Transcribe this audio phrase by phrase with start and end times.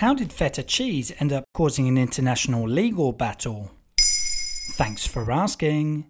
[0.00, 3.72] How did feta cheese end up causing an international legal battle?
[4.70, 6.06] Thanks for asking.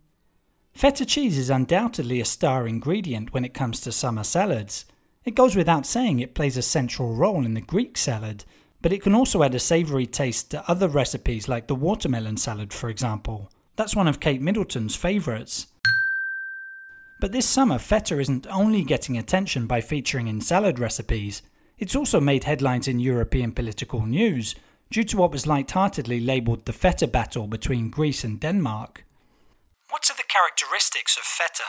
[0.73, 4.85] Feta cheese is undoubtedly a star ingredient when it comes to summer salads.
[5.25, 8.45] It goes without saying it plays a central role in the Greek salad,
[8.81, 12.73] but it can also add a savoury taste to other recipes like the watermelon salad,
[12.73, 13.51] for example.
[13.75, 15.67] That's one of Kate Middleton's favourites.
[17.19, 21.43] But this summer, feta isn't only getting attention by featuring in salad recipes,
[21.81, 24.55] it's also made headlines in European political news
[24.91, 29.05] due to what was light-heartedly labelled the feta battle between Greece and Denmark.
[29.89, 31.65] What are the characteristics of feta?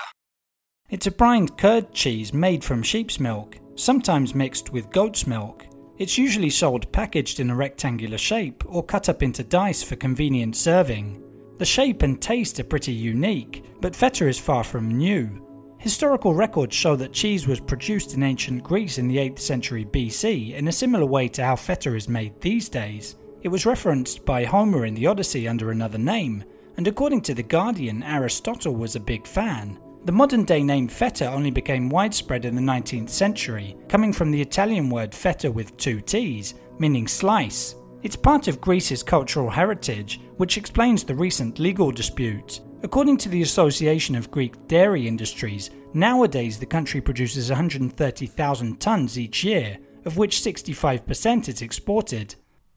[0.90, 5.66] It's a brined curd cheese made from sheep's milk, sometimes mixed with goat's milk.
[5.98, 10.58] It's usually sold packaged in a rectangular shape or cut up into dice for convenient
[10.58, 11.24] serving.
[11.58, 15.48] The shape and taste are pretty unique, but feta is far from new.
[15.82, 20.54] Historical records show that cheese was produced in ancient Greece in the 8th century BC
[20.54, 23.16] in a similar way to how feta is made these days.
[23.42, 26.44] It was referenced by Homer in the Odyssey under another name,
[26.78, 29.80] and according to The Guardian, Aristotle was a big fan.
[30.06, 34.42] The modern day name fetta only became widespread in the 19th century, coming from the
[34.42, 37.74] Italian word feta with two T's, meaning slice.
[38.04, 42.62] It's part of Greece's cultural heritage, which explains the recent legal dispute.
[42.84, 49.44] According to the Association of Greek Dairy Industries, nowadays the country produces 130,000 tonnes each
[49.44, 52.34] year, of which 65% is exported.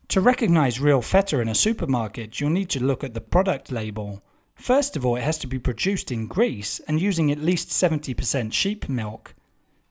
[0.09, 4.23] To recognise real feta in a supermarket, you'll need to look at the product label.
[4.57, 8.53] First of all, it has to be produced in Greece and using at least 70%
[8.53, 9.35] sheep milk.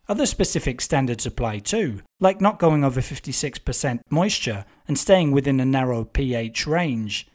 [0.07, 5.65] Other specific standards apply too, like not going over 56% moisture and staying within a
[5.65, 7.27] narrow pH range.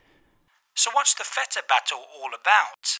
[0.79, 2.99] So, what's the feta battle all about?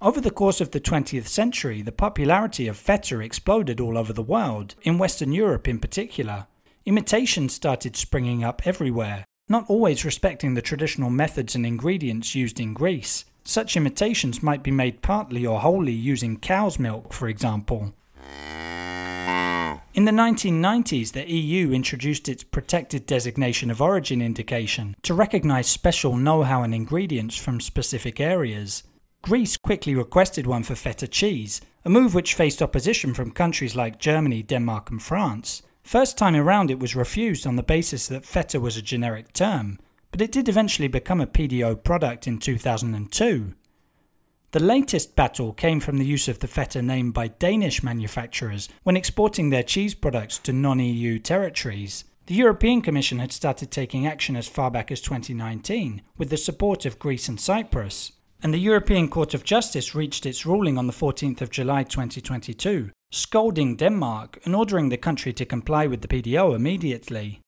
[0.00, 4.20] Over the course of the 20th century, the popularity of feta exploded all over the
[4.20, 6.48] world, in Western Europe in particular.
[6.84, 12.74] Imitations started springing up everywhere, not always respecting the traditional methods and ingredients used in
[12.74, 13.24] Greece.
[13.44, 17.94] Such imitations might be made partly or wholly using cow's milk, for example.
[19.94, 26.16] In the 1990s, the EU introduced its protected designation of origin indication to recognise special
[26.16, 28.82] know how and ingredients from specific areas.
[29.22, 34.00] Greece quickly requested one for feta cheese, a move which faced opposition from countries like
[34.00, 35.62] Germany, Denmark, and France.
[35.84, 39.78] First time around, it was refused on the basis that feta was a generic term,
[40.10, 43.54] but it did eventually become a PDO product in 2002.
[44.54, 48.96] The latest battle came from the use of the feta name by Danish manufacturers when
[48.96, 52.04] exporting their cheese products to non EU territories.
[52.26, 56.86] The European Commission had started taking action as far back as 2019, with the support
[56.86, 58.12] of Greece and Cyprus.
[58.44, 62.92] And the European Court of Justice reached its ruling on the 14th of July 2022,
[63.10, 67.40] scolding Denmark and ordering the country to comply with the PDO immediately.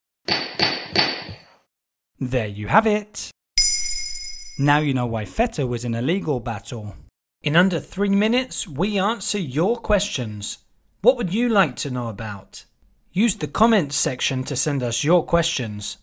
[2.19, 3.31] There you have it.
[4.59, 6.95] Now you know why feta was in a legal battle.
[7.43, 10.59] In under three minutes, we answer your questions.
[11.03, 12.65] What would you like to know about?
[13.13, 15.99] Use the comments section to send us your questions.